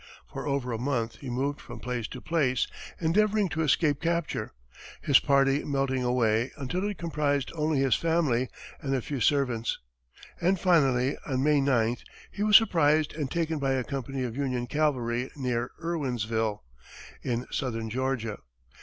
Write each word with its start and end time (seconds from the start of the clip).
For 0.33 0.47
over 0.47 0.71
a 0.71 0.79
month, 0.79 1.17
he 1.17 1.29
moved 1.29 1.61
from 1.61 1.79
place 1.79 2.07
to 2.07 2.19
place 2.21 2.65
endeavoring 2.99 3.49
to 3.49 3.61
escape 3.61 4.01
capture, 4.01 4.51
his 4.99 5.19
party 5.19 5.63
melting 5.63 6.03
away 6.03 6.49
until 6.57 6.83
it 6.89 6.97
comprised 6.97 7.51
only 7.53 7.77
his 7.77 7.93
family 7.93 8.49
and 8.81 8.95
a 8.95 9.01
few 9.03 9.19
servants; 9.19 9.77
and 10.41 10.59
finally, 10.59 11.17
on 11.27 11.43
May 11.43 11.59
9th, 11.61 12.01
he 12.31 12.41
was 12.41 12.57
surprised 12.57 13.13
and 13.13 13.29
taken 13.29 13.59
by 13.59 13.73
a 13.73 13.83
company 13.83 14.23
of 14.23 14.35
Union 14.35 14.65
cavalry 14.65 15.29
near 15.35 15.69
Irwinsville, 15.79 16.63
in 17.21 17.45
southern 17.51 17.91
Georgia. 17.91 18.39